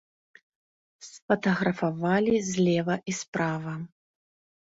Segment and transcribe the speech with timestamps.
[1.07, 3.73] Сфатаграфавалі злева і справа.